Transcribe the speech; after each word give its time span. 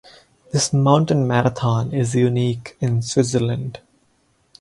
This 0.51 0.73
Mountain 0.73 1.27
Marathon 1.27 1.93
is 1.93 2.15
unique 2.15 2.75
in 2.81 3.03
Switzerland. 3.03 3.81